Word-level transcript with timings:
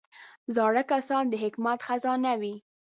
زاړه 0.55 0.83
کسان 0.91 1.23
د 1.29 1.33
حکمت 1.43 1.79
خزانه 1.87 2.31
وي 2.41 2.55